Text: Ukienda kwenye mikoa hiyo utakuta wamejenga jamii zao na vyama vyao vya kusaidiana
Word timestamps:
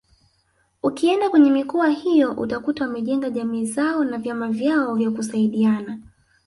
Ukienda 0.83 1.29
kwenye 1.29 1.51
mikoa 1.51 1.89
hiyo 1.89 2.31
utakuta 2.31 2.83
wamejenga 2.83 3.29
jamii 3.29 3.65
zao 3.65 4.03
na 4.03 4.17
vyama 4.17 4.49
vyao 4.49 4.95
vya 4.95 5.11
kusaidiana 5.11 5.99